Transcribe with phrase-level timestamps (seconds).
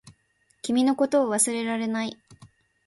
[0.63, 2.17] 君のことを忘れられない